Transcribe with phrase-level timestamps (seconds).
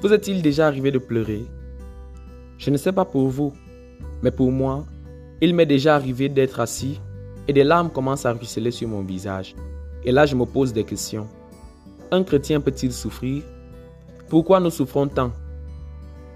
[0.00, 1.44] Vous est-il déjà arrivé de pleurer?
[2.56, 3.52] Je ne sais pas pour vous,
[4.22, 4.86] mais pour moi,
[5.40, 7.00] il m'est déjà arrivé d'être assis
[7.48, 9.56] et des larmes commencent à ruisseler sur mon visage.
[10.04, 11.26] Et là, je me pose des questions.
[12.12, 13.42] Un chrétien peut-il souffrir?
[14.28, 15.32] Pourquoi nous souffrons tant?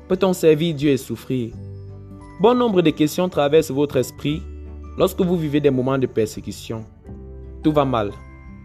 [0.08, 1.52] Peut-on servir Dieu et souffrir?
[2.40, 4.42] Bon nombre de questions traversent votre esprit
[4.98, 6.84] lorsque vous vivez des moments de persécution.
[7.62, 8.10] Tout va mal.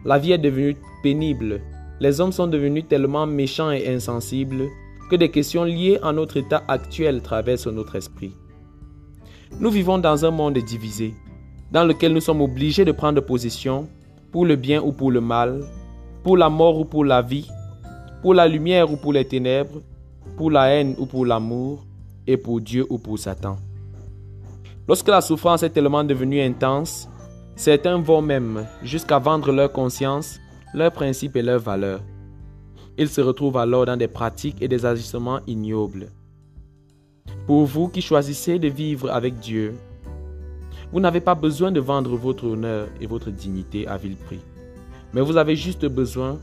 [0.05, 1.61] La vie est devenue pénible.
[1.99, 4.65] Les hommes sont devenus tellement méchants et insensibles
[5.09, 8.33] que des questions liées à notre état actuel traversent notre esprit.
[9.59, 11.13] Nous vivons dans un monde divisé,
[11.71, 13.87] dans lequel nous sommes obligés de prendre position
[14.31, 15.63] pour le bien ou pour le mal,
[16.23, 17.49] pour la mort ou pour la vie,
[18.21, 19.81] pour la lumière ou pour les ténèbres,
[20.35, 21.85] pour la haine ou pour l'amour,
[22.27, 23.57] et pour Dieu ou pour Satan.
[24.87, 27.09] Lorsque la souffrance est tellement devenue intense,
[27.55, 30.39] certains vont même jusqu'à vendre leur conscience,
[30.73, 32.01] leurs principes et leurs valeurs.
[32.97, 36.07] Ils se retrouvent alors dans des pratiques et des agissements ignobles.
[37.45, 39.75] Pour vous qui choisissez de vivre avec Dieu,
[40.91, 44.39] vous n'avez pas besoin de vendre votre honneur et votre dignité à vil prix,
[45.13, 46.39] mais vous avez juste besoin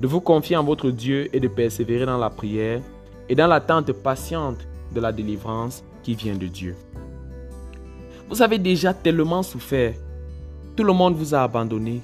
[0.00, 2.80] de vous confier en votre Dieu et de persévérer dans la prière
[3.28, 6.76] et dans l'attente patiente de la délivrance qui vient de Dieu.
[8.30, 9.94] Vous avez déjà tellement souffert.
[10.76, 12.00] Tout le monde vous a abandonné.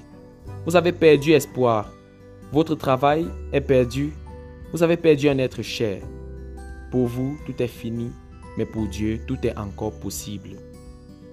[0.65, 1.89] Vous avez perdu espoir.
[2.53, 4.13] Votre travail est perdu.
[4.71, 6.01] Vous avez perdu un être cher.
[6.91, 8.09] Pour vous, tout est fini,
[8.57, 10.51] mais pour Dieu, tout est encore possible.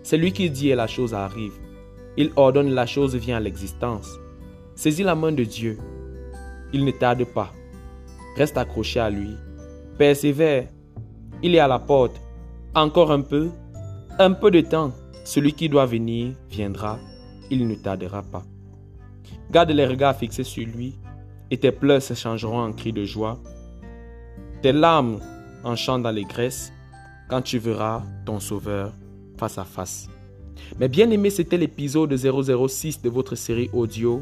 [0.03, 1.53] C'est lui qui dit et la chose arrive.
[2.17, 4.19] Il ordonne la chose vient à l'existence.
[4.75, 5.79] Saisis la main de Dieu.
[6.73, 7.53] Il ne tarde pas.
[8.37, 9.37] Reste accroché à lui.
[9.97, 10.67] Persévère.
[11.45, 12.21] Il est à la porte.
[12.75, 13.51] Encore un peu.
[14.19, 14.93] Un peu de temps.
[15.25, 16.99] Celui qui doit venir viendra.
[17.51, 18.43] Il ne tardera pas.
[19.53, 20.99] Garde les regards fixés sur lui
[21.55, 23.39] et tes pleurs se changeront en cris de joie.
[24.61, 25.21] Tes larmes
[25.63, 26.73] en chant d'allégresse
[27.29, 28.93] quand tu verras ton Sauveur
[29.39, 30.09] face à face.
[30.81, 34.21] Mais bien aimé, c'était l'épisode 006 de votre série audio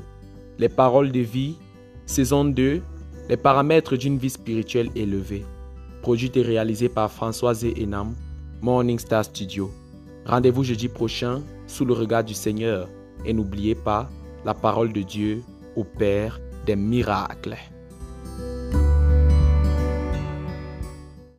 [0.59, 1.57] Les paroles de vie,
[2.05, 2.83] saison 2,
[3.31, 5.47] les paramètres d'une vie spirituelle élevée.
[6.03, 8.15] Produit et réalisé par Françoise Enam,
[8.61, 9.71] Morning Star Studio.
[10.27, 12.91] Rendez-vous jeudi prochain sous le regard du Seigneur
[13.25, 14.11] et n'oubliez pas,
[14.45, 15.43] la parole de Dieu
[15.77, 17.57] opère des miracles.